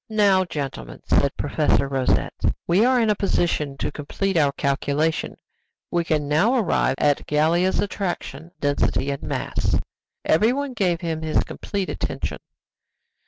"Now, 0.09 0.45
gentlemen," 0.45 1.03
said 1.05 1.37
Professor 1.37 1.87
Rosette, 1.87 2.33
"we 2.65 2.83
are 2.83 2.99
in 2.99 3.11
a 3.11 3.15
position 3.15 3.77
to 3.77 3.91
complete 3.91 4.35
our 4.35 4.51
calculation; 4.51 5.37
we 5.91 6.03
can 6.03 6.27
now 6.27 6.55
arrive 6.57 6.95
at 6.97 7.27
Gallia's 7.27 7.79
attraction, 7.79 8.49
density, 8.59 9.11
and 9.11 9.21
mass." 9.21 9.75
Everyone 10.25 10.73
gave 10.73 11.01
him 11.01 11.21
his 11.21 11.43
complete 11.43 11.87
attention. 11.87 12.39